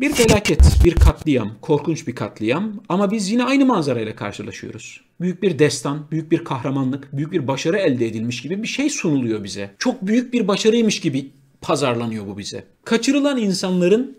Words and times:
Bir 0.00 0.12
felaket, 0.12 0.60
bir 0.84 0.94
katliam, 0.94 1.54
korkunç 1.60 2.06
bir 2.06 2.14
katliam 2.14 2.82
ama 2.88 3.10
biz 3.10 3.30
yine 3.30 3.44
aynı 3.44 3.66
manzarayla 3.66 4.16
karşılaşıyoruz. 4.16 5.00
Büyük 5.20 5.42
bir 5.42 5.58
destan, 5.58 6.10
büyük 6.10 6.30
bir 6.30 6.44
kahramanlık, 6.44 7.16
büyük 7.16 7.32
bir 7.32 7.46
başarı 7.46 7.78
elde 7.78 8.06
edilmiş 8.06 8.42
gibi 8.42 8.62
bir 8.62 8.68
şey 8.68 8.90
sunuluyor 8.90 9.44
bize. 9.44 9.74
Çok 9.78 10.06
büyük 10.06 10.32
bir 10.32 10.48
başarıymış 10.48 11.00
gibi 11.00 11.30
pazarlanıyor 11.60 12.26
bu 12.26 12.38
bize. 12.38 12.64
Kaçırılan 12.84 13.38
insanların 13.38 14.18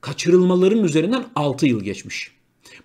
kaçırılmaların 0.00 0.84
üzerinden 0.84 1.24
6 1.34 1.66
yıl 1.66 1.84
geçmiş. 1.84 2.32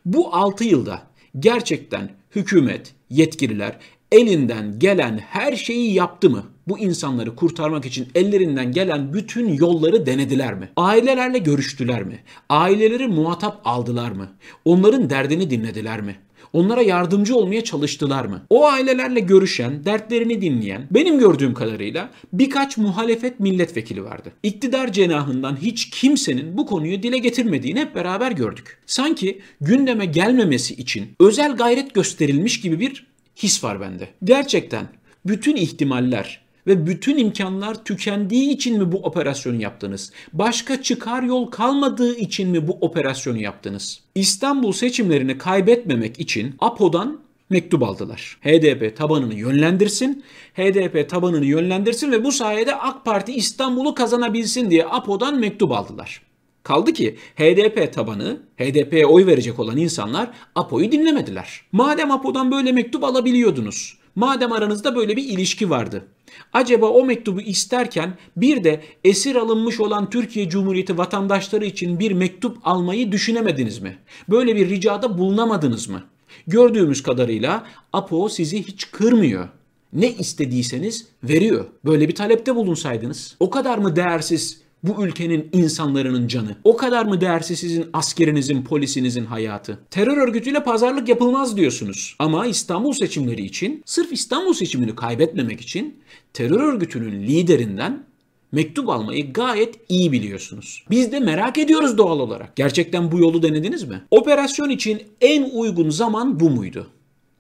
Bu 0.06 0.36
6 0.36 0.64
yılda 0.64 1.02
gerçekten 1.40 2.10
hükümet, 2.36 2.94
yetkililer 3.10 3.78
elinden 4.12 4.80
gelen 4.80 5.18
her 5.18 5.56
şeyi 5.56 5.94
yaptı 5.94 6.30
mı? 6.30 6.44
Bu 6.68 6.79
insanları 6.79 7.36
kurtarmak 7.36 7.86
için 7.86 8.07
ellerinden 8.15 8.71
gelen 8.71 9.13
bütün 9.13 9.54
yolları 9.54 10.05
denediler 10.05 10.54
mi? 10.54 10.70
Ailelerle 10.75 11.38
görüştüler 11.38 12.04
mi? 12.04 12.20
Aileleri 12.49 13.07
muhatap 13.07 13.61
aldılar 13.66 14.11
mı? 14.11 14.30
Onların 14.66 15.09
derdini 15.09 15.49
dinlediler 15.49 16.02
mi? 16.02 16.16
Onlara 16.53 16.81
yardımcı 16.81 17.35
olmaya 17.35 17.63
çalıştılar 17.63 18.25
mı? 18.25 18.41
O 18.49 18.66
ailelerle 18.66 19.20
görüşen, 19.20 19.85
dertlerini 19.85 20.41
dinleyen, 20.41 20.88
benim 20.91 21.20
gördüğüm 21.20 21.53
kadarıyla 21.53 22.09
birkaç 22.34 22.77
muhalefet 22.77 23.39
milletvekili 23.39 24.03
vardı. 24.03 24.31
İktidar 24.44 24.91
cenahından 24.91 25.58
hiç 25.61 25.89
kimsenin 25.89 26.58
bu 26.58 26.66
konuyu 26.66 27.03
dile 27.03 27.17
getirmediğini 27.17 27.80
hep 27.80 27.95
beraber 27.95 28.31
gördük. 28.31 28.77
Sanki 28.86 29.41
gündeme 29.61 30.05
gelmemesi 30.05 30.73
için 30.73 31.08
özel 31.20 31.55
gayret 31.55 31.94
gösterilmiş 31.94 32.61
gibi 32.61 32.80
bir 32.80 33.08
his 33.36 33.63
var 33.63 33.81
bende. 33.81 34.09
Gerçekten 34.23 34.88
bütün 35.25 35.55
ihtimaller 35.55 36.47
ve 36.67 36.88
bütün 36.88 37.17
imkanlar 37.17 37.84
tükendiği 37.84 38.49
için 38.49 38.77
mi 38.77 38.91
bu 38.91 38.98
operasyonu 38.98 39.62
yaptınız? 39.62 40.12
Başka 40.34 40.81
çıkar 40.81 41.23
yol 41.23 41.45
kalmadığı 41.45 42.16
için 42.16 42.49
mi 42.49 42.67
bu 42.67 42.77
operasyonu 42.81 43.38
yaptınız? 43.38 44.02
İstanbul 44.16 44.72
seçimlerini 44.72 45.38
kaybetmemek 45.38 46.20
için 46.20 46.55
APO'dan 46.59 47.19
mektup 47.50 47.83
aldılar. 47.83 48.38
HDP 48.42 48.97
tabanını 48.97 49.33
yönlendirsin, 49.33 50.23
HDP 50.53 51.09
tabanını 51.09 51.45
yönlendirsin 51.45 52.11
ve 52.11 52.23
bu 52.23 52.31
sayede 52.31 52.75
AK 52.75 53.05
Parti 53.05 53.33
İstanbul'u 53.33 53.95
kazanabilsin 53.95 54.70
diye 54.70 54.86
APO'dan 54.86 55.39
mektup 55.39 55.72
aldılar. 55.72 56.22
Kaldı 56.64 56.94
ki 56.94 57.16
HDP 57.36 57.94
tabanı, 57.94 58.42
HDP'ye 58.58 59.05
oy 59.05 59.25
verecek 59.25 59.59
olan 59.59 59.77
insanlar 59.77 60.30
APO'yu 60.55 60.92
dinlemediler. 60.92 61.61
Madem 61.72 62.11
APO'dan 62.11 62.52
böyle 62.52 62.72
mektup 62.72 63.03
alabiliyordunuz, 63.03 63.97
madem 64.18 64.52
aranızda 64.52 64.96
böyle 64.96 65.16
bir 65.16 65.23
ilişki 65.23 65.70
vardı, 65.70 66.06
acaba 66.54 66.86
o 66.86 67.06
mektubu 67.06 67.42
isterken 67.42 68.18
bir 68.38 68.64
de 68.64 68.82
esir 69.04 69.36
alınmış 69.36 69.80
olan 69.80 70.10
Türkiye 70.10 70.50
Cumhuriyeti 70.50 70.98
vatandaşları 70.98 71.66
için 71.66 72.00
bir 72.00 72.12
mektup 72.12 72.58
almayı 72.64 73.12
düşünemediniz 73.12 73.80
mi? 73.80 73.98
Böyle 74.30 74.56
bir 74.56 74.70
ricada 74.70 75.18
bulunamadınız 75.18 75.90
mı? 75.90 76.04
Gördüğümüz 76.48 77.04
kadarıyla 77.04 77.66
APO 77.94 78.30
sizi 78.30 78.64
hiç 78.64 78.92
kırmıyor. 78.92 79.50
Ne 79.94 80.12
istediyseniz 80.12 81.08
veriyor. 81.23 81.66
Böyle 81.86 82.08
bir 82.08 82.16
talepte 82.16 82.56
bulunsaydınız. 82.56 83.36
O 83.40 83.50
kadar 83.50 83.78
mı 83.78 83.95
değersiz 83.95 84.62
bu 84.83 85.06
ülkenin 85.06 85.50
insanların 85.53 86.28
canı. 86.28 86.56
O 86.64 86.78
kadar 86.78 87.06
mı 87.06 87.22
değersiz 87.22 87.59
sizin 87.59 87.86
askerinizin, 87.94 88.64
polisinizin 88.64 89.25
hayatı? 89.25 89.80
Terör 89.92 90.17
örgütüyle 90.17 90.64
pazarlık 90.64 91.09
yapılmaz 91.09 91.58
diyorsunuz. 91.58 92.16
Ama 92.20 92.45
İstanbul 92.45 92.94
seçimleri 92.94 93.45
için, 93.45 93.83
sırf 93.86 94.14
İstanbul 94.14 94.53
seçimini 94.53 94.95
kaybetmemek 94.95 95.61
için 95.61 96.00
terör 96.33 96.59
örgütünün 96.59 97.22
liderinden 97.22 98.03
mektup 98.52 98.89
almayı 98.89 99.33
gayet 99.33 99.75
iyi 99.89 100.11
biliyorsunuz. 100.11 100.83
Biz 100.89 101.11
de 101.11 101.20
merak 101.20 101.58
ediyoruz 101.58 101.98
doğal 101.98 102.20
olarak. 102.20 102.55
Gerçekten 102.55 103.11
bu 103.11 103.20
yolu 103.20 103.44
denediniz 103.44 103.83
mi? 103.83 104.02
Operasyon 104.11 104.70
için 104.70 105.02
en 105.22 105.50
uygun 105.53 105.89
zaman 105.89 106.39
bu 106.39 106.50
muydu? 106.50 106.88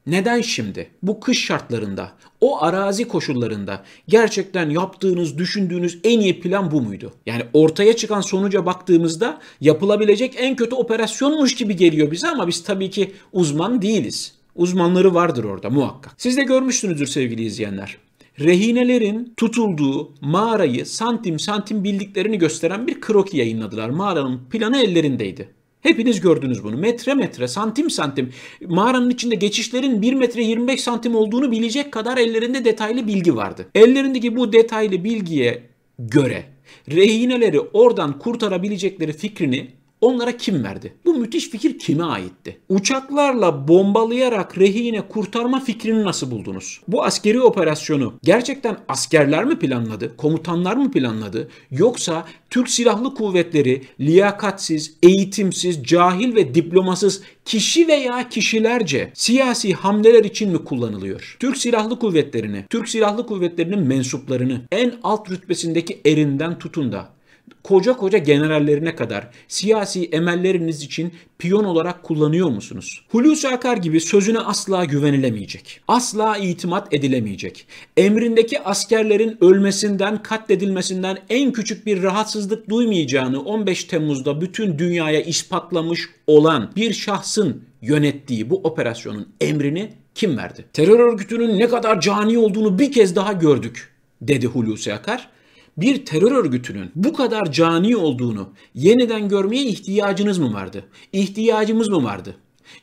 Neden 0.07 0.41
şimdi? 0.41 0.89
Bu 1.03 1.19
kış 1.19 1.45
şartlarında, 1.45 2.11
o 2.41 2.63
arazi 2.63 3.07
koşullarında 3.07 3.83
gerçekten 4.07 4.69
yaptığınız, 4.69 5.37
düşündüğünüz 5.37 5.99
en 6.03 6.19
iyi 6.19 6.39
plan 6.39 6.71
bu 6.71 6.81
muydu? 6.81 7.13
Yani 7.25 7.43
ortaya 7.53 7.95
çıkan 7.95 8.21
sonuca 8.21 8.65
baktığımızda 8.65 9.39
yapılabilecek 9.61 10.35
en 10.37 10.55
kötü 10.55 10.75
operasyonmuş 10.75 11.55
gibi 11.55 11.75
geliyor 11.75 12.11
bize 12.11 12.27
ama 12.27 12.47
biz 12.47 12.63
tabii 12.63 12.89
ki 12.89 13.11
uzman 13.33 13.81
değiliz. 13.81 14.33
Uzmanları 14.55 15.13
vardır 15.13 15.43
orada 15.43 15.69
muhakkak. 15.69 16.13
Siz 16.17 16.37
de 16.37 16.43
görmüşsünüzdür 16.43 17.07
sevgili 17.07 17.43
izleyenler. 17.45 17.97
Rehinelerin 18.39 19.33
tutulduğu 19.37 20.13
mağarayı 20.21 20.85
santim 20.85 21.39
santim 21.39 21.83
bildiklerini 21.83 22.37
gösteren 22.37 22.87
bir 22.87 23.01
kroki 23.01 23.37
yayınladılar. 23.37 23.89
Mağaranın 23.89 24.41
planı 24.49 24.81
ellerindeydi. 24.81 25.56
Hepiniz 25.81 26.19
gördünüz 26.19 26.63
bunu. 26.63 26.77
Metre 26.77 27.13
metre, 27.13 27.47
santim 27.47 27.89
santim. 27.89 28.33
Mağaranın 28.65 29.09
içinde 29.09 29.35
geçişlerin 29.35 30.01
1 30.01 30.13
metre 30.13 30.43
25 30.43 30.81
santim 30.81 31.15
olduğunu 31.15 31.51
bilecek 31.51 31.91
kadar 31.91 32.17
ellerinde 32.17 32.65
detaylı 32.65 33.07
bilgi 33.07 33.35
vardı. 33.35 33.65
Ellerindeki 33.75 34.35
bu 34.35 34.53
detaylı 34.53 35.03
bilgiye 35.03 35.63
göre 35.99 36.45
rehineleri 36.91 37.59
oradan 37.59 38.19
kurtarabilecekleri 38.19 39.13
fikrini 39.13 39.67
Onlara 40.01 40.37
kim 40.37 40.63
verdi? 40.63 40.93
Bu 41.05 41.13
müthiş 41.13 41.49
fikir 41.49 41.79
kime 41.79 42.03
aitti? 42.03 42.59
Uçaklarla 42.69 43.67
bombalayarak 43.67 44.57
rehine 44.57 45.07
kurtarma 45.07 45.59
fikrini 45.59 46.03
nasıl 46.03 46.31
buldunuz? 46.31 46.81
Bu 46.87 47.03
askeri 47.03 47.41
operasyonu 47.41 48.13
gerçekten 48.23 48.77
askerler 48.87 49.45
mi 49.45 49.59
planladı? 49.59 50.17
Komutanlar 50.17 50.75
mı 50.75 50.91
planladı? 50.91 51.49
Yoksa 51.71 52.25
Türk 52.49 52.69
Silahlı 52.69 53.13
Kuvvetleri 53.13 53.81
liyakatsiz, 53.99 54.93
eğitimsiz, 55.03 55.83
cahil 55.83 56.35
ve 56.35 56.55
diplomasız 56.55 57.21
kişi 57.45 57.87
veya 57.87 58.29
kişilerce 58.29 59.11
siyasi 59.13 59.73
hamleler 59.73 60.23
için 60.23 60.51
mi 60.51 60.63
kullanılıyor? 60.63 61.37
Türk 61.39 61.57
Silahlı 61.57 61.99
Kuvvetleri'ni, 61.99 62.65
Türk 62.69 62.89
Silahlı 62.89 63.27
Kuvvetleri'nin 63.27 63.79
mensuplarını 63.79 64.61
en 64.71 64.93
alt 65.03 65.31
rütbesindeki 65.31 66.01
erinden 66.05 66.59
tutun 66.59 66.91
da 66.91 67.16
koca 67.63 67.93
koca 67.93 68.17
generallerine 68.17 68.95
kadar 68.95 69.27
siyasi 69.47 70.05
emelleriniz 70.05 70.83
için 70.83 71.13
piyon 71.39 71.63
olarak 71.63 72.03
kullanıyor 72.03 72.49
musunuz? 72.49 73.05
Hulusi 73.09 73.47
Akar 73.47 73.77
gibi 73.77 74.01
sözüne 74.01 74.39
asla 74.39 74.85
güvenilemeyecek. 74.85 75.81
Asla 75.87 76.37
itimat 76.37 76.93
edilemeyecek. 76.93 77.67
Emrindeki 77.97 78.59
askerlerin 78.59 79.37
ölmesinden, 79.41 80.23
katledilmesinden 80.23 81.17
en 81.29 81.51
küçük 81.51 81.85
bir 81.85 82.03
rahatsızlık 82.03 82.69
duymayacağını 82.69 83.41
15 83.41 83.83
Temmuz'da 83.83 84.41
bütün 84.41 84.79
dünyaya 84.79 85.21
ispatlamış 85.21 86.09
olan 86.27 86.71
bir 86.75 86.93
şahsın 86.93 87.63
yönettiği 87.81 88.49
bu 88.49 88.55
operasyonun 88.63 89.27
emrini 89.41 89.93
kim 90.15 90.37
verdi? 90.37 90.65
Terör 90.73 90.99
örgütünün 90.99 91.59
ne 91.59 91.67
kadar 91.67 92.01
cani 92.01 92.37
olduğunu 92.37 92.79
bir 92.79 92.91
kez 92.91 93.15
daha 93.15 93.33
gördük 93.33 93.93
dedi 94.21 94.47
Hulusi 94.47 94.93
Akar 94.93 95.29
bir 95.77 96.05
terör 96.05 96.31
örgütünün 96.31 96.91
bu 96.95 97.13
kadar 97.13 97.51
cani 97.51 97.97
olduğunu 97.97 98.49
yeniden 98.73 99.29
görmeye 99.29 99.63
ihtiyacınız 99.63 100.37
mı 100.37 100.53
vardı? 100.53 100.85
İhtiyacımız 101.13 101.89
mı 101.89 102.03
vardı? 102.03 102.35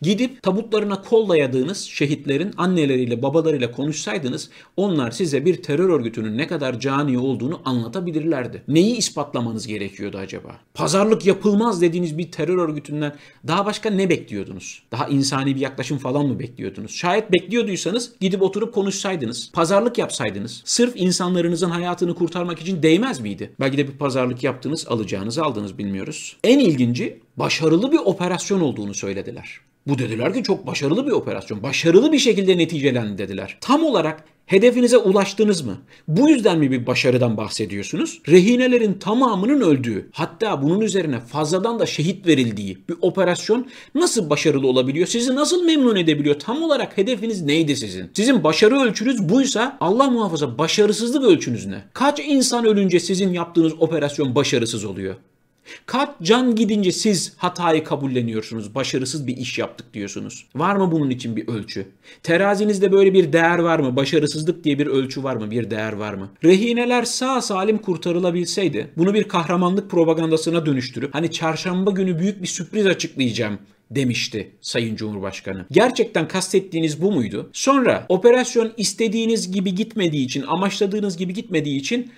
Gidip 0.03 0.43
tabutlarına 0.43 1.03
kol 1.03 1.29
dayadığınız 1.29 1.81
şehitlerin 1.81 2.51
anneleriyle 2.57 3.23
babalarıyla 3.23 3.71
konuşsaydınız 3.71 4.51
onlar 4.77 5.11
size 5.11 5.45
bir 5.45 5.63
terör 5.63 5.89
örgütünün 5.89 6.39
ne 6.39 6.47
kadar 6.47 6.81
cani 6.81 7.19
olduğunu 7.19 7.61
anlatabilirlerdi. 7.65 8.63
Neyi 8.69 8.97
ispatlamanız 8.97 9.67
gerekiyordu 9.67 10.19
acaba? 10.19 10.57
Pazarlık 10.75 11.27
yapılmaz 11.27 11.83
dediğiniz 11.83 12.19
bir 12.19 12.33
terör 12.33 12.59
örgütünden 12.59 13.17
daha 13.47 13.67
başka 13.67 13.91
ne 13.91 14.11
bekliyordunuz? 14.11 14.83
Daha 14.93 15.09
insani 15.09 15.57
bir 15.57 15.61
yaklaşım 15.61 15.99
falan 15.99 16.27
mı 16.27 16.39
bekliyordunuz? 16.39 16.91
Şayet 16.91 17.33
bekliyorduysanız 17.33 18.13
gidip 18.21 18.43
oturup 18.43 18.75
konuşsaydınız, 18.75 19.51
pazarlık 19.53 19.99
yapsaydınız, 19.99 20.63
sırf 20.65 20.93
insanlarınızın 20.97 21.71
hayatını 21.71 22.15
kurtarmak 22.15 22.61
için 22.61 22.83
değmez 22.83 23.21
miydi? 23.21 23.51
Belki 23.61 23.79
de 23.79 23.89
bir 23.89 23.93
pazarlık 23.93 24.45
yaptınız, 24.45 24.87
alacağınızı 24.89 25.45
aldınız 25.45 25.79
bilmiyoruz. 25.79 26.37
En 26.45 26.59
ilginci 26.59 27.21
başarılı 27.37 27.93
bir 27.93 27.99
operasyon 27.99 28.61
olduğunu 28.61 28.95
söylediler. 28.95 29.61
Bu 29.87 29.99
dediler 29.99 30.35
ki 30.35 30.43
çok 30.43 30.67
başarılı 30.67 31.07
bir 31.07 31.13
operasyon. 31.13 31.63
Başarılı 31.63 32.13
bir 32.13 32.19
şekilde 32.19 32.59
neticelendi 32.59 33.19
dediler. 33.19 33.59
Tam 33.61 33.85
olarak 33.85 34.25
hedefinize 34.47 34.99
ulaştınız 34.99 35.63
mı? 35.63 35.79
Bu 36.09 36.29
yüzden 36.29 36.59
mi 36.59 36.71
bir 36.71 36.87
başarıdan 36.87 37.37
bahsediyorsunuz? 37.37 38.21
Rehinelerin 38.29 38.95
tamamının 38.95 39.61
öldüğü, 39.61 40.09
hatta 40.13 40.63
bunun 40.63 40.81
üzerine 40.81 41.21
fazladan 41.21 41.79
da 41.79 41.87
şehit 41.87 42.27
verildiği 42.27 42.79
bir 42.89 42.97
operasyon 43.01 43.67
nasıl 43.95 44.31
başarılı 44.31 44.67
olabiliyor? 44.69 45.07
Sizi 45.07 45.35
nasıl 45.35 45.65
memnun 45.65 45.97
edebiliyor? 45.97 46.39
Tam 46.39 46.63
olarak 46.63 46.99
hedefiniz 46.99 47.43
neydi 47.43 47.77
sizin? 47.77 48.11
Sizin 48.15 48.45
başarı 48.45 48.81
ölçünüz 48.81 49.29
buysa 49.29 49.77
Allah 49.81 50.11
muhafaza 50.11 50.59
başarısızlık 50.59 51.25
ölçünüz 51.25 51.67
ne? 51.67 51.85
Kaç 51.93 52.21
insan 52.21 52.65
ölünce 52.65 53.01
sizin 53.01 53.33
yaptığınız 53.33 53.73
operasyon 53.81 54.35
başarısız 54.35 54.85
oluyor? 54.85 55.15
Kaç 55.87 56.09
can 56.23 56.55
gidince 56.55 56.93
siz 56.93 57.33
hatayı 57.37 57.85
kabulleniyorsunuz, 57.85 58.75
başarısız 58.75 59.27
bir 59.27 59.37
iş 59.37 59.59
yaptık 59.59 59.95
diyorsunuz. 59.95 60.47
Var 60.55 60.77
mı 60.77 60.93
bunun 60.93 61.11
için 61.11 61.37
bir 61.37 61.49
ölçü? 61.49 61.87
Terazinizde 62.23 62.93
böyle 62.93 63.15
bir 63.15 63.33
değer 63.33 63.59
var 63.59 63.79
mı? 63.79 63.97
Başarısızlık 63.97 64.65
diye 64.65 64.79
bir 64.79 64.87
ölçü 64.87 65.23
var 65.23 65.37
mı? 65.37 65.51
Bir 65.51 65.71
değer 65.71 65.93
var 65.93 66.15
mı? 66.15 66.31
Rehineler 66.45 67.03
sağ 67.03 67.41
salim 67.41 67.79
kurtarılabilseydi, 67.79 68.91
bunu 68.97 69.15
bir 69.15 69.25
kahramanlık 69.25 69.91
propagandasına 69.91 70.67
dönüştürüp 70.67 71.15
hani 71.15 71.31
çarşamba 71.31 71.91
günü 71.91 72.19
büyük 72.19 72.43
bir 72.43 72.47
sürpriz 72.47 72.87
açıklayacağım 72.87 73.59
demişti 73.91 74.51
Sayın 74.61 74.97
Cumhurbaşkanı. 74.97 75.67
Gerçekten 75.71 76.29
kastettiğiniz 76.29 77.03
bu 77.03 77.13
muydu? 77.13 77.51
Sonra 77.53 78.07
operasyon 78.09 78.73
istediğiniz 78.77 79.53
gibi 79.53 79.75
gitmediği 79.75 80.25
için, 80.25 80.45
amaçladığınız 80.47 81.17
gibi 81.17 81.35
gitmediği 81.35 81.79
için 81.79 82.11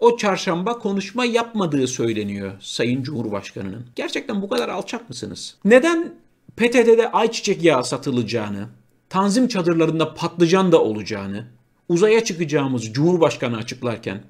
o 0.00 0.16
çarşamba 0.16 0.78
konuşma 0.78 1.24
yapmadığı 1.24 1.86
söyleniyor 1.86 2.52
Sayın 2.60 3.02
Cumhurbaşkanı'nın. 3.02 3.86
Gerçekten 3.96 4.42
bu 4.42 4.48
kadar 4.48 4.68
alçak 4.68 5.08
mısınız? 5.08 5.56
Neden 5.64 6.14
PTT'de 6.56 7.12
ayçiçek 7.12 7.64
yağı 7.64 7.84
satılacağını, 7.84 8.68
tanzim 9.08 9.48
çadırlarında 9.48 10.14
patlıcan 10.14 10.72
da 10.72 10.82
olacağını, 10.82 11.46
uzaya 11.88 12.24
çıkacağımız 12.24 12.92
Cumhurbaşkanı 12.92 13.56
açıklarken, 13.56 14.24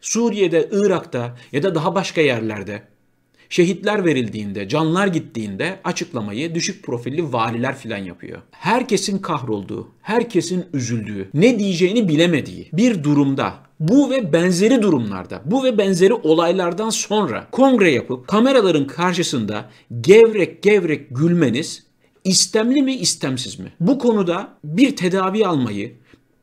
Suriye'de, 0.00 0.68
Irak'ta 0.72 1.36
ya 1.52 1.62
da 1.62 1.74
daha 1.74 1.94
başka 1.94 2.20
yerlerde 2.20 2.82
şehitler 3.50 4.04
verildiğinde, 4.04 4.68
canlar 4.68 5.06
gittiğinde 5.06 5.80
açıklamayı 5.84 6.54
düşük 6.54 6.84
profilli 6.84 7.32
valiler 7.32 7.76
filan 7.76 7.98
yapıyor. 7.98 8.38
Herkesin 8.50 9.18
kahrolduğu, 9.18 9.88
herkesin 10.02 10.64
üzüldüğü, 10.72 11.30
ne 11.34 11.58
diyeceğini 11.58 12.08
bilemediği 12.08 12.68
bir 12.72 13.04
durumda 13.04 13.54
bu 13.80 14.10
ve 14.10 14.32
benzeri 14.32 14.82
durumlarda, 14.82 15.42
bu 15.44 15.64
ve 15.64 15.78
benzeri 15.78 16.14
olaylardan 16.14 16.90
sonra 16.90 17.48
kongre 17.52 17.90
yapıp 17.90 18.28
kameraların 18.28 18.86
karşısında 18.86 19.70
gevrek 20.00 20.62
gevrek 20.62 21.06
gülmeniz 21.10 21.86
istemli 22.24 22.82
mi 22.82 22.94
istemsiz 22.94 23.58
mi? 23.58 23.72
Bu 23.80 23.98
konuda 23.98 24.58
bir 24.64 24.96
tedavi 24.96 25.46
almayı, 25.46 25.92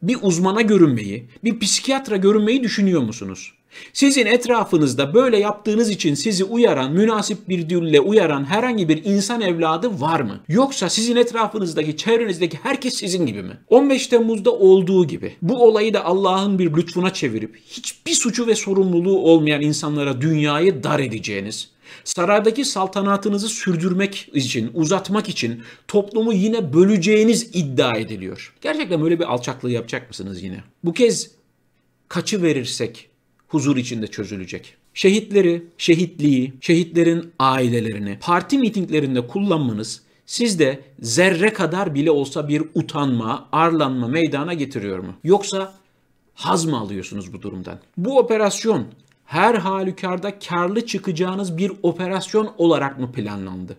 bir 0.03 0.17
uzmana 0.21 0.61
görünmeyi, 0.61 1.27
bir 1.43 1.59
psikiyatra 1.59 2.17
görünmeyi 2.17 2.63
düşünüyor 2.63 3.01
musunuz? 3.01 3.56
Sizin 3.93 4.25
etrafınızda 4.25 5.13
böyle 5.13 5.37
yaptığınız 5.39 5.89
için 5.89 6.13
sizi 6.13 6.43
uyaran, 6.43 6.91
münasip 6.91 7.49
bir 7.49 7.69
dille 7.69 7.99
uyaran 7.99 8.45
herhangi 8.45 8.89
bir 8.89 9.05
insan 9.05 9.41
evladı 9.41 10.01
var 10.01 10.19
mı? 10.19 10.39
Yoksa 10.47 10.89
sizin 10.89 11.15
etrafınızdaki, 11.15 11.97
çevrenizdeki 11.97 12.59
herkes 12.63 12.93
sizin 12.93 13.25
gibi 13.25 13.43
mi? 13.43 13.57
15 13.67 14.07
Temmuz'da 14.07 14.51
olduğu 14.51 15.07
gibi 15.07 15.35
bu 15.41 15.63
olayı 15.63 15.93
da 15.93 16.05
Allah'ın 16.05 16.59
bir 16.59 16.73
lütfuna 16.73 17.13
çevirip 17.13 17.57
hiçbir 17.67 18.13
suçu 18.13 18.47
ve 18.47 18.55
sorumluluğu 18.55 19.19
olmayan 19.19 19.61
insanlara 19.61 20.21
dünyayı 20.21 20.83
dar 20.83 20.99
edeceğiniz, 20.99 21.69
saraydaki 22.03 22.65
saltanatınızı 22.65 23.49
sürdürmek 23.49 24.29
için, 24.33 24.71
uzatmak 24.73 25.29
için 25.29 25.61
toplumu 25.87 26.33
yine 26.33 26.73
böleceğiniz 26.73 27.49
iddia 27.53 27.97
ediliyor. 27.97 28.53
Gerçekten 28.61 29.01
böyle 29.01 29.19
bir 29.19 29.33
alçaklığı 29.33 29.71
yapacak 29.71 30.09
mısınız 30.09 30.43
yine? 30.43 30.63
Bu 30.83 30.93
kez 30.93 31.31
kaçı 32.07 32.41
verirsek 32.41 33.09
huzur 33.47 33.77
içinde 33.77 34.07
çözülecek. 34.07 34.75
Şehitleri, 34.93 35.63
şehitliği, 35.77 36.53
şehitlerin 36.61 37.31
ailelerini 37.39 38.17
parti 38.21 38.57
mitinglerinde 38.57 39.27
kullanmanız 39.27 40.01
sizde 40.25 40.81
zerre 40.99 41.53
kadar 41.53 41.95
bile 41.95 42.11
olsa 42.11 42.47
bir 42.47 42.63
utanma, 42.75 43.49
arlanma 43.51 44.07
meydana 44.07 44.53
getiriyor 44.53 44.99
mu? 44.99 45.13
Yoksa 45.23 45.73
haz 46.33 46.65
mı 46.65 46.79
alıyorsunuz 46.79 47.33
bu 47.33 47.41
durumdan? 47.41 47.79
Bu 47.97 48.19
operasyon 48.19 48.85
her 49.25 49.55
halükarda 49.55 50.39
karlı 50.39 50.85
çıkacağınız 50.85 51.57
bir 51.57 51.71
operasyon 51.83 52.53
olarak 52.57 52.99
mı 52.99 53.11
planlandı? 53.11 53.77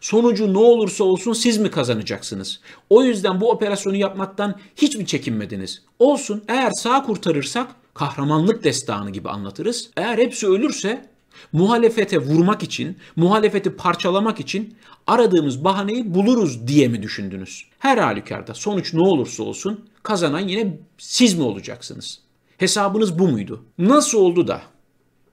Sonucu 0.00 0.52
ne 0.52 0.58
olursa 0.58 1.04
olsun 1.04 1.32
siz 1.32 1.58
mi 1.58 1.70
kazanacaksınız? 1.70 2.60
O 2.90 3.02
yüzden 3.02 3.40
bu 3.40 3.50
operasyonu 3.50 3.96
yapmaktan 3.96 4.54
hiç 4.76 4.96
mi 4.96 5.06
çekinmediniz? 5.06 5.82
Olsun 5.98 6.44
eğer 6.48 6.70
sağ 6.70 7.02
kurtarırsak 7.02 7.66
kahramanlık 7.96 8.64
destanı 8.64 9.10
gibi 9.10 9.28
anlatırız. 9.28 9.90
Eğer 9.96 10.18
hepsi 10.18 10.46
ölürse 10.46 11.08
muhalefete 11.52 12.18
vurmak 12.18 12.62
için, 12.62 12.96
muhalefeti 13.16 13.76
parçalamak 13.76 14.40
için 14.40 14.76
aradığımız 15.06 15.64
bahaneyi 15.64 16.14
buluruz 16.14 16.68
diye 16.68 16.88
mi 16.88 17.02
düşündünüz? 17.02 17.64
Her 17.78 17.98
halükarda 17.98 18.54
sonuç 18.54 18.94
ne 18.94 19.00
olursa 19.00 19.42
olsun 19.42 19.88
kazanan 20.02 20.48
yine 20.48 20.78
siz 20.98 21.34
mi 21.34 21.42
olacaksınız? 21.42 22.20
Hesabınız 22.58 23.18
bu 23.18 23.28
muydu? 23.28 23.64
Nasıl 23.78 24.18
oldu 24.18 24.48
da 24.48 24.62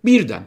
birden 0.06 0.44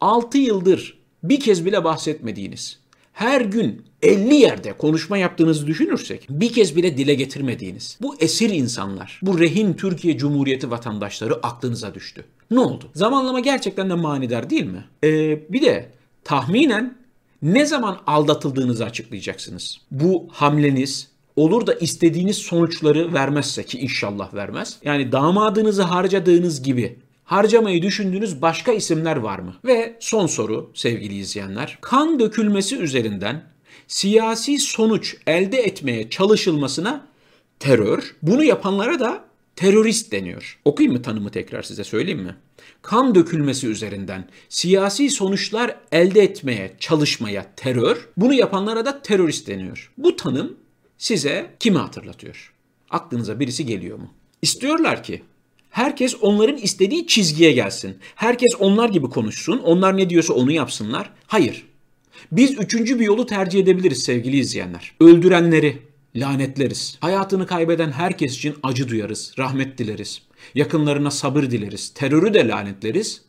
6 0.00 0.38
yıldır 0.38 0.98
bir 1.22 1.40
kez 1.40 1.66
bile 1.66 1.84
bahsetmediğiniz, 1.84 2.78
her 3.12 3.40
gün 3.40 3.89
50 4.02 4.34
yerde 4.34 4.72
konuşma 4.72 5.18
yaptığınızı 5.18 5.66
düşünürsek 5.66 6.26
bir 6.30 6.52
kez 6.52 6.76
bile 6.76 6.96
dile 6.96 7.14
getirmediğiniz 7.14 7.98
bu 8.02 8.16
esir 8.20 8.50
insanlar, 8.50 9.20
bu 9.22 9.38
rehin 9.38 9.74
Türkiye 9.74 10.18
Cumhuriyeti 10.18 10.70
vatandaşları 10.70 11.34
aklınıza 11.46 11.94
düştü. 11.94 12.24
Ne 12.50 12.60
oldu? 12.60 12.90
Zamanlama 12.94 13.40
gerçekten 13.40 13.90
de 13.90 13.94
manidar 13.94 14.50
değil 14.50 14.66
mi? 14.66 14.84
Ee, 15.04 15.52
bir 15.52 15.62
de 15.62 15.90
tahminen 16.24 16.98
ne 17.42 17.66
zaman 17.66 17.98
aldatıldığınızı 18.06 18.84
açıklayacaksınız. 18.84 19.78
Bu 19.90 20.28
hamleniz 20.32 21.08
olur 21.36 21.66
da 21.66 21.74
istediğiniz 21.74 22.36
sonuçları 22.36 23.14
vermezse 23.14 23.64
ki 23.64 23.78
inşallah 23.78 24.34
vermez. 24.34 24.78
Yani 24.84 25.12
damadınızı 25.12 25.82
harcadığınız 25.82 26.62
gibi 26.62 26.98
harcamayı 27.24 27.82
düşündüğünüz 27.82 28.42
başka 28.42 28.72
isimler 28.72 29.16
var 29.16 29.38
mı? 29.38 29.54
Ve 29.64 29.96
son 30.00 30.26
soru 30.26 30.70
sevgili 30.74 31.14
izleyenler. 31.14 31.78
Kan 31.80 32.20
dökülmesi 32.20 32.76
üzerinden 32.76 33.42
siyasi 33.88 34.58
sonuç 34.58 35.16
elde 35.26 35.58
etmeye 35.58 36.10
çalışılmasına 36.10 37.06
terör, 37.58 38.16
bunu 38.22 38.44
yapanlara 38.44 39.00
da 39.00 39.24
terörist 39.56 40.12
deniyor. 40.12 40.58
Okuyayım 40.64 40.96
mı 40.96 41.02
tanımı 41.02 41.30
tekrar 41.30 41.62
size 41.62 41.84
söyleyeyim 41.84 42.22
mi? 42.22 42.36
Kan 42.82 43.14
dökülmesi 43.14 43.66
üzerinden 43.66 44.28
siyasi 44.48 45.10
sonuçlar 45.10 45.76
elde 45.92 46.20
etmeye 46.20 46.76
çalışmaya 46.80 47.54
terör, 47.56 48.08
bunu 48.16 48.34
yapanlara 48.34 48.84
da 48.84 49.02
terörist 49.02 49.48
deniyor. 49.48 49.92
Bu 49.98 50.16
tanım 50.16 50.56
size 50.98 51.54
kimi 51.60 51.78
hatırlatıyor? 51.78 52.54
Aklınıza 52.90 53.40
birisi 53.40 53.66
geliyor 53.66 53.98
mu? 53.98 54.14
İstiyorlar 54.42 55.02
ki 55.02 55.22
herkes 55.70 56.16
onların 56.20 56.56
istediği 56.56 57.06
çizgiye 57.06 57.52
gelsin. 57.52 57.98
Herkes 58.14 58.50
onlar 58.58 58.88
gibi 58.88 59.08
konuşsun. 59.08 59.58
Onlar 59.58 59.96
ne 59.96 60.10
diyorsa 60.10 60.34
onu 60.34 60.52
yapsınlar. 60.52 61.10
Hayır. 61.26 61.69
Biz 62.32 62.58
üçüncü 62.58 63.00
bir 63.00 63.04
yolu 63.04 63.26
tercih 63.26 63.60
edebiliriz 63.60 64.02
sevgili 64.02 64.38
izleyenler. 64.38 64.92
Öldürenleri 65.00 65.78
lanetleriz. 66.16 66.98
Hayatını 67.00 67.46
kaybeden 67.46 67.92
herkes 67.92 68.36
için 68.36 68.54
acı 68.62 68.88
duyarız, 68.88 69.34
rahmet 69.38 69.78
dileriz. 69.78 70.22
Yakınlarına 70.54 71.10
sabır 71.10 71.42
dileriz. 71.42 71.88
Terörü 71.94 72.34
de 72.34 72.48
lanetleriz. 72.48 73.22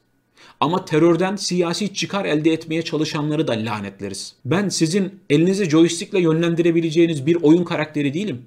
Ama 0.60 0.86
terörden 0.86 1.36
siyasi 1.36 1.94
çıkar 1.94 2.26
elde 2.26 2.54
etmeye 2.54 2.82
çalışanları 2.82 3.48
da 3.48 3.52
lanetleriz. 3.52 4.36
Ben 4.46 4.70
sizin 4.70 5.20
elinizi 5.30 5.70
joystickle 5.70 6.22
yönlendirebileceğiniz 6.22 7.26
bir 7.26 7.36
oyun 7.36 7.64
karakteri 7.64 8.14
değilim. 8.14 8.42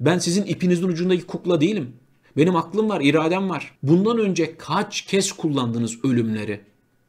Ben 0.00 0.18
sizin 0.18 0.44
ipinizin 0.46 0.88
ucundaki 0.88 1.26
kukla 1.26 1.60
değilim. 1.60 1.92
Benim 2.36 2.56
aklım 2.56 2.88
var, 2.88 3.00
iradem 3.00 3.50
var. 3.50 3.78
Bundan 3.82 4.18
önce 4.18 4.56
kaç 4.56 5.02
kez 5.02 5.32
kullandınız 5.32 6.04
ölümleri? 6.04 6.60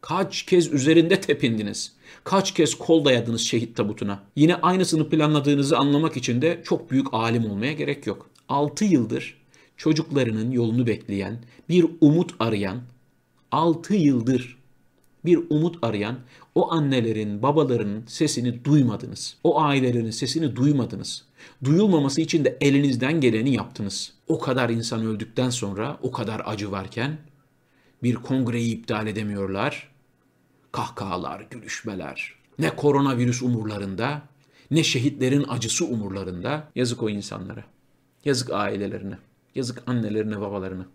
Kaç 0.08 0.44
kez 0.44 0.74
üzerinde 0.74 1.22
tepindiniz? 1.22 1.94
Kaç 2.24 2.54
kez 2.54 2.76
kol 2.76 3.06
dayadınız 3.06 3.42
şehit 3.42 3.76
tabutuna? 3.76 4.24
Yine 4.36 4.56
aynısını 4.56 5.10
planladığınızı 5.10 5.78
anlamak 5.78 6.18
için 6.18 6.42
de 6.42 6.62
çok 6.64 6.92
büyük 6.92 7.08
alim 7.12 7.46
olmaya 7.46 7.74
gerek 7.74 8.08
yok. 8.08 8.30
6 8.50 8.86
yıldır 8.86 9.38
çocuklarının 9.78 10.52
yolunu 10.52 10.88
bekleyen, 10.88 11.40
bir 11.70 11.86
umut 12.02 12.32
arayan, 12.40 12.82
6 13.52 13.94
yıldır 13.94 14.58
bir 15.26 15.40
umut 15.50 15.78
arayan 15.82 16.20
o 16.56 16.72
annelerin, 16.72 17.42
babaların 17.42 18.04
sesini 18.08 18.66
duymadınız. 18.66 19.38
O 19.44 19.62
ailelerin 19.62 20.12
sesini 20.12 20.56
duymadınız. 20.56 21.26
Duyulmaması 21.64 22.22
için 22.22 22.46
de 22.46 22.58
elinizden 22.62 23.22
geleni 23.22 23.54
yaptınız. 23.54 24.14
O 24.28 24.40
kadar 24.40 24.70
insan 24.70 25.06
öldükten 25.06 25.50
sonra, 25.50 25.98
o 26.02 26.12
kadar 26.12 26.42
acı 26.46 26.72
varken 26.72 27.18
bir 28.04 28.16
kongreyi 28.16 28.78
iptal 28.78 29.08
edemiyorlar. 29.08 29.95
Kahkahalar, 30.76 31.42
gülüşmeler. 31.52 32.34
Ne 32.60 32.76
koronavirüs 32.76 33.42
umurlarında, 33.42 34.22
ne 34.72 34.84
şehitlerin 34.84 35.46
acısı 35.48 35.86
umurlarında. 35.86 36.72
Yazık 36.76 37.04
o 37.04 37.10
insanlara. 37.10 37.64
Yazık 38.26 38.54
ailelerine. 38.54 39.18
Yazık 39.56 39.84
annelerine, 39.88 40.42
babalarına. 40.42 40.86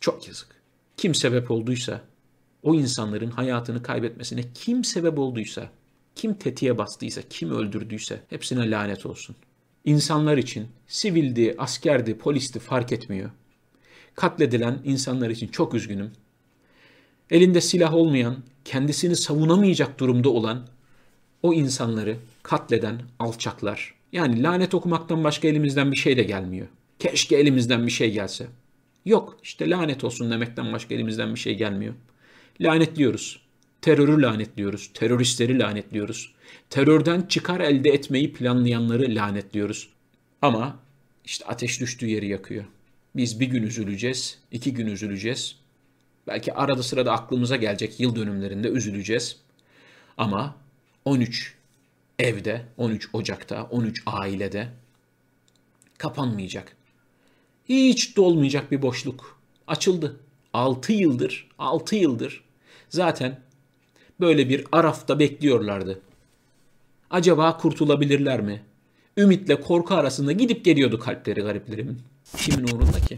Çok 0.00 0.28
yazık. 0.28 0.48
Kim 0.96 1.14
sebep 1.14 1.50
olduysa, 1.50 2.00
o 2.62 2.74
insanların 2.74 3.30
hayatını 3.30 3.82
kaybetmesine 3.82 4.44
kim 4.54 4.84
sebep 4.84 5.18
olduysa, 5.18 5.70
kim 6.14 6.34
tetiğe 6.34 6.78
bastıysa, 6.78 7.22
kim 7.30 7.50
öldürdüyse 7.50 8.22
hepsine 8.30 8.70
lanet 8.70 9.06
olsun. 9.06 9.36
İnsanlar 9.84 10.36
için 10.36 10.68
sivildi, 10.86 11.54
askerdi, 11.58 12.18
polisti 12.18 12.58
fark 12.58 12.92
etmiyor. 12.92 13.30
Katledilen 14.14 14.80
insanlar 14.84 15.30
için 15.30 15.48
çok 15.48 15.74
üzgünüm. 15.74 16.12
Elinde 17.32 17.60
silah 17.60 17.94
olmayan, 17.94 18.36
kendisini 18.64 19.16
savunamayacak 19.16 20.00
durumda 20.00 20.28
olan 20.28 20.66
o 21.42 21.54
insanları 21.54 22.16
katleden 22.42 23.02
alçaklar. 23.18 23.94
Yani 24.12 24.42
lanet 24.42 24.74
okumaktan 24.74 25.24
başka 25.24 25.48
elimizden 25.48 25.92
bir 25.92 25.96
şey 25.96 26.16
de 26.16 26.22
gelmiyor. 26.22 26.66
Keşke 26.98 27.36
elimizden 27.36 27.86
bir 27.86 27.92
şey 27.92 28.12
gelse. 28.12 28.46
Yok 29.04 29.38
işte 29.42 29.70
lanet 29.70 30.04
olsun 30.04 30.30
demekten 30.30 30.72
başka 30.72 30.94
elimizden 30.94 31.34
bir 31.34 31.40
şey 31.40 31.56
gelmiyor. 31.56 31.94
Lanetliyoruz. 32.60 33.42
Terörü 33.82 34.22
lanetliyoruz. 34.22 34.90
Teröristleri 34.94 35.58
lanetliyoruz. 35.58 36.34
Terörden 36.70 37.22
çıkar 37.22 37.60
elde 37.60 37.90
etmeyi 37.90 38.32
planlayanları 38.32 39.14
lanetliyoruz. 39.14 39.88
Ama 40.42 40.78
işte 41.24 41.44
ateş 41.44 41.80
düştüğü 41.80 42.06
yeri 42.06 42.28
yakıyor. 42.28 42.64
Biz 43.16 43.40
bir 43.40 43.46
gün 43.46 43.62
üzüleceğiz, 43.62 44.38
iki 44.50 44.74
gün 44.74 44.86
üzüleceğiz. 44.86 45.61
Belki 46.26 46.54
arada 46.54 46.82
sırada 46.82 47.12
aklımıza 47.12 47.56
gelecek 47.56 48.00
yıl 48.00 48.16
dönümlerinde 48.16 48.68
üzüleceğiz. 48.68 49.36
Ama 50.18 50.56
13 51.04 51.54
evde, 52.18 52.66
13 52.76 53.08
Ocak'ta, 53.12 53.62
13 53.62 54.02
ailede 54.06 54.68
kapanmayacak. 55.98 56.76
Hiç 57.68 58.16
dolmayacak 58.16 58.72
bir 58.72 58.82
boşluk. 58.82 59.40
Açıldı. 59.66 60.20
6 60.52 60.92
yıldır, 60.92 61.48
6 61.58 61.96
yıldır 61.96 62.44
zaten 62.88 63.40
böyle 64.20 64.48
bir 64.48 64.64
arafta 64.72 65.18
bekliyorlardı. 65.18 66.00
Acaba 67.10 67.56
kurtulabilirler 67.56 68.40
mi? 68.40 68.62
Ümitle 69.16 69.60
korku 69.60 69.94
arasında 69.94 70.32
gidip 70.32 70.64
geliyordu 70.64 70.98
kalpleri 70.98 71.40
gariplerimin. 71.40 71.98
Kimin 72.36 72.64
uğrunda 72.64 73.00
ki? 73.00 73.16